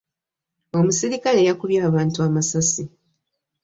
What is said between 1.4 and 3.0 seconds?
yakumbye abantu amasasi.